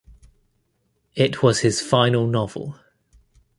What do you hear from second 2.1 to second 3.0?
novel.